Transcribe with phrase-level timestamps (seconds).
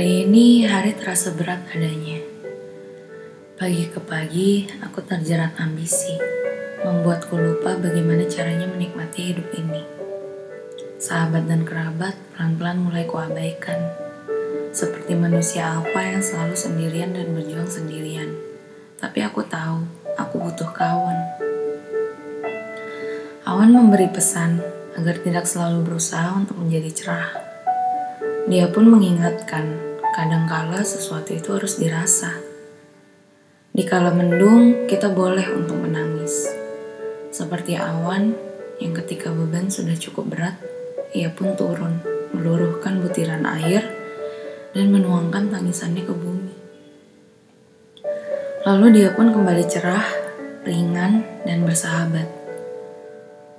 [0.00, 2.16] ini hari terasa berat adanya.
[3.60, 6.16] Pagi ke pagi, aku terjerat ambisi,
[6.80, 9.84] membuatku lupa bagaimana caranya menikmati hidup ini.
[10.96, 13.76] Sahabat dan kerabat pelan-pelan mulai kuabaikan,
[14.72, 18.32] seperti manusia alfa yang selalu sendirian dan berjuang sendirian.
[18.96, 19.84] Tapi aku tahu,
[20.16, 21.18] aku butuh kawan.
[23.44, 24.64] Awan memberi pesan
[24.96, 27.30] agar tidak selalu berusaha untuk menjadi cerah.
[28.48, 32.34] Dia pun mengingatkan kadangkala sesuatu itu harus dirasa.
[33.70, 36.50] Di kala mendung, kita boleh untuk menangis.
[37.30, 38.34] Seperti awan
[38.82, 40.56] yang ketika beban sudah cukup berat,
[41.14, 42.02] ia pun turun,
[42.34, 43.86] meluruhkan butiran air
[44.74, 46.54] dan menuangkan tangisannya ke bumi.
[48.66, 50.04] Lalu dia pun kembali cerah,
[50.66, 52.28] ringan, dan bersahabat.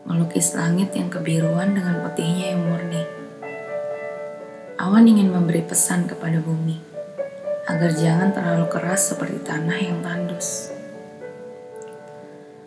[0.05, 3.03] Melukis langit yang kebiruan dengan putihnya yang murni.
[4.81, 6.73] Awan ingin memberi pesan kepada bumi
[7.69, 10.73] agar jangan terlalu keras seperti tanah yang tandus.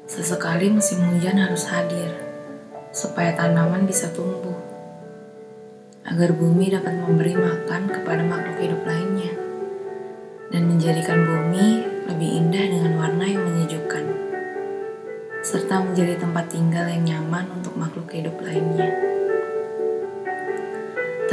[0.06, 2.14] Sesekali musim hujan harus hadir
[2.94, 4.54] supaya tanaman bisa tumbuh,
[6.06, 9.34] agar bumi dapat memberi makan kepada makhluk hidup lainnya
[10.54, 11.82] dan menjadikan bumi
[12.14, 14.06] lebih indah dengan warna yang menyejukkan,
[15.42, 19.14] serta menjadi tempat tinggal yang nyaman untuk makhluk hidup lainnya.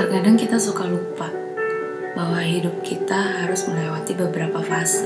[0.02, 1.30] Terkadang kita suka lupa
[2.18, 5.06] bahwa hidup kita harus melewati beberapa fase.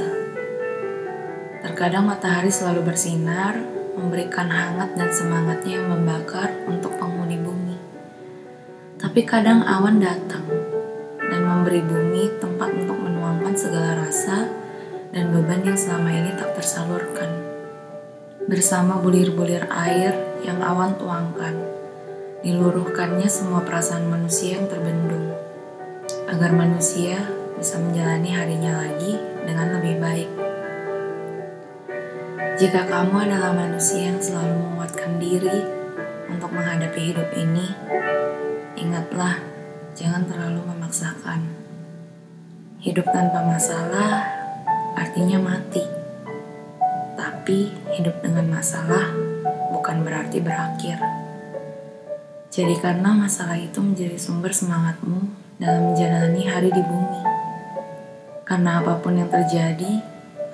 [1.60, 3.60] Terkadang matahari selalu bersinar,
[4.00, 7.76] memberikan hangat dan semangatnya yang membakar untuk penghuni bumi.
[8.96, 10.48] Tapi kadang awan datang
[11.20, 14.48] dan memberi bumi tempat untuk menuangkan segala rasa
[15.12, 17.36] dan beban yang selama ini tak tersalurkan.
[18.48, 20.16] Bersama bulir-bulir air
[20.48, 21.84] yang awan tuangkan
[22.46, 25.34] diluruhkannya semua perasaan manusia yang terbendung,
[26.30, 27.26] agar manusia
[27.58, 29.18] bisa menjalani harinya lagi
[29.50, 30.30] dengan lebih baik.
[32.62, 35.58] Jika kamu adalah manusia yang selalu menguatkan diri
[36.30, 37.66] untuk menghadapi hidup ini,
[38.78, 39.42] ingatlah
[39.98, 41.50] jangan terlalu memaksakan.
[42.78, 44.22] Hidup tanpa masalah
[44.94, 45.82] artinya mati,
[47.18, 49.10] tapi hidup dengan masalah
[49.74, 51.25] bukan berarti berakhir.
[52.56, 55.28] Jadikanlah masalah itu menjadi sumber semangatmu
[55.60, 57.20] dalam menjalani hari di bumi.
[58.48, 60.00] Karena apa pun yang terjadi,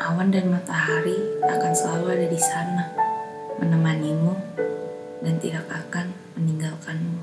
[0.01, 1.13] awan dan matahari
[1.45, 2.89] akan selalu ada di sana,
[3.61, 4.33] menemanimu
[5.21, 6.09] dan tidak akan
[6.41, 7.21] meninggalkanmu.